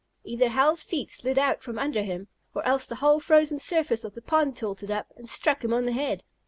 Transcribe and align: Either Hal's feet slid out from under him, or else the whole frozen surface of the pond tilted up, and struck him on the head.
Either 0.23 0.49
Hal's 0.49 0.81
feet 0.81 1.11
slid 1.11 1.37
out 1.37 1.61
from 1.61 1.77
under 1.77 2.01
him, 2.01 2.27
or 2.55 2.65
else 2.65 2.87
the 2.87 2.95
whole 2.95 3.19
frozen 3.19 3.59
surface 3.59 4.03
of 4.03 4.15
the 4.15 4.21
pond 4.23 4.57
tilted 4.57 4.89
up, 4.89 5.05
and 5.15 5.29
struck 5.29 5.63
him 5.63 5.75
on 5.75 5.85
the 5.85 5.91
head. 5.93 6.23